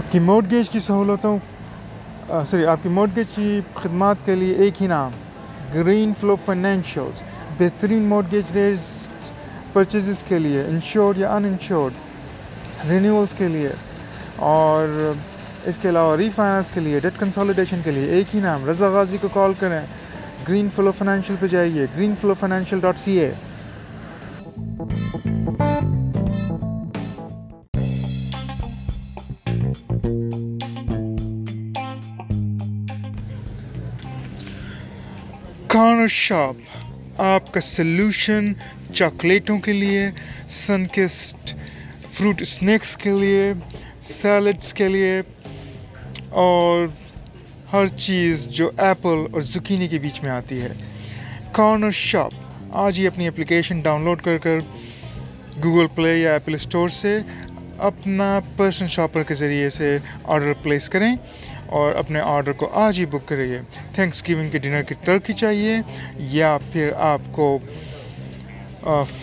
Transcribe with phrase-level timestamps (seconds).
[0.00, 1.36] آپ کی موڈگیج کی سہولتوں
[2.50, 5.10] سوری آپ کی موڈگیج کی خدمات کے لیے ایک ہی نام
[5.74, 7.22] گرین فلو فائنینشیلس
[7.58, 9.10] بہترین موڈگیج ریٹس
[9.72, 13.72] پرچیزز کے لیے انشورڈ یا ان انشورڈ رینیولس کے لیے،
[14.50, 15.12] اور
[15.68, 18.88] اس کے علاوہ ری فائنانس کے لیے ڈیٹ کنسالیڈیشن کے لیے ایک ہی نام، رضا
[18.92, 19.80] غازی کو کال کریں
[20.48, 23.32] گرین فلو فائنینشیل پہ جائیے green flow financial dot C A
[35.72, 38.52] corner shop, آپ کا سلوشن
[38.94, 40.08] چاکلیٹوں کے لیے
[40.50, 41.52] سنکسٹ
[42.12, 43.52] فروٹ اسنیکس کے لیے
[44.04, 45.20] سیلڈس کے لیے،
[46.44, 46.86] اور
[47.72, 50.72] ہر چیز جو ایپل اور زکینی کے بیچ میں آتی ہے۔
[51.52, 52.32] کارنر شاپ،
[52.84, 54.58] آج ہی اپنی اپلیکیشن ڈاؤن لوڈ کر کر
[55.64, 57.18] گوگل پلے یا ایپل اسٹور سے
[57.80, 61.14] اپنا پرسنل شاپر کے ذریعے سے آرڈر پلیس کریں
[61.66, 63.60] اور اپنے آرڈر کو آج ہی بک کریے
[63.94, 65.76] تھینکس گیونگ کے ڈنر کی ٹرکی چاہیے
[66.16, 67.58] یا پھر آپ کو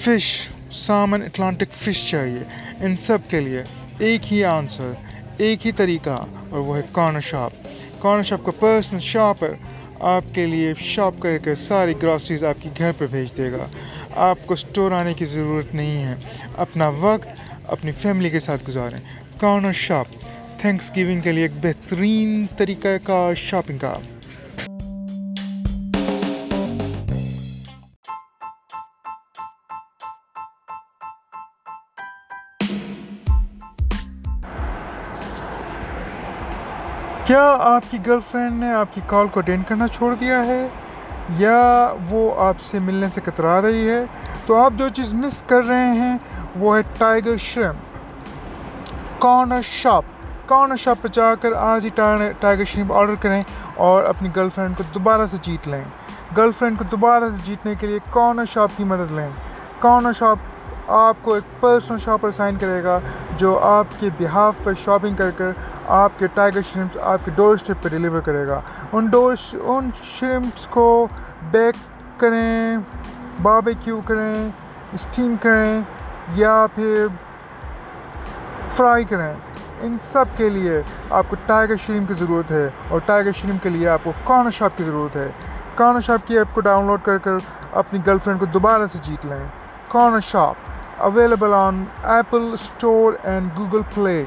[0.04, 0.26] فش
[0.72, 2.44] سامن اٹلانٹک فش چاہیے۔
[2.80, 3.64] ان سب کے لیے
[4.00, 4.92] ایک ہی آنسر
[5.38, 7.52] ایک ہی طریقہ اور وہ ہے کارنر شاپ
[8.00, 9.54] کارنر شاپ کا پرسنل شاپر
[10.00, 13.66] آپ کے لیے شاپ کر کے ساری گراسریز آپ کی گھر پہ بھیج دے گا۔
[14.16, 16.16] آپ کو اسٹور آنے کی ضرورت نہیں ہے۔
[16.58, 17.28] اپنا وقت،
[17.68, 19.00] اپنی فیملی کے ساتھ گزاریں۔
[19.38, 20.08] کارنر شاپ
[20.62, 23.94] تھینکس گیونگ کے لیے ایک بہترین طریقہ کا شاپنگ کا۔
[37.28, 40.68] کیا آپ کی گرل فرینڈ نے آپ کی کال کو اٹینڈ کرنا چھوڑ دیا ہے؟
[41.30, 44.04] یا وہ آپ سے ملنے سے کترا رہی ہے؟
[44.46, 46.18] تو آپ جو چیز مس کر رہے ہیں،
[46.56, 47.76] وہ ہے ٹائیگر شرم
[49.20, 50.04] کارنر شاپ
[50.46, 51.90] کارنر شاپ پہ جا کر آج ہی
[52.40, 53.44] ٹائیگر شریف آرڈر کریں
[53.76, 55.84] اور اپنی گرل فرینڈ کو دوبارہ سے جیت لیں۔
[56.38, 59.30] گرل فرینڈ کو دوبارہ سے جیتنے کے لیے کارنر شاپ کی مدد لیں۔
[59.80, 60.38] کارنر شاپ
[60.88, 63.00] آپ کو ایک پرسنل شاپر سائن کرے گا
[63.38, 65.52] جو آپ کے بہاف پر شاپنگ کر کر
[65.88, 68.62] آپ کے ٹائیگر شرمپس آپ کے ڈور اسٹیپ پہ ڈلیور کرے گا۔
[68.92, 71.08] ان ڈور ان شرمپس کو
[71.52, 71.76] بیک
[72.20, 72.78] کریں
[73.42, 74.50] بابے کیو کریں
[74.94, 75.82] اسٹیم کریں
[76.36, 77.08] یا پھر
[78.70, 79.34] فرائی کریں۔
[79.82, 83.70] ان سب کے لیے آپ کو ٹائیگر شریم کی ضرورت ہے اور ٹائیگر شریم کے
[83.70, 85.32] لیے آپ کو کارنر شاپ کی ضرورت ہے۔
[85.76, 87.38] کارنر شاپ کی ایپ کو ڈاؤن لوڈ کر کر
[87.72, 89.48] اپنی گرل فرینڈ کو دوبارہ سے جیت لیں۔
[89.88, 90.56] Corner shop
[91.00, 94.24] available on Apple store and Google play